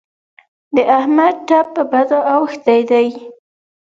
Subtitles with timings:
[0.75, 3.07] د احمد ټپ په بدو اوښتی دی.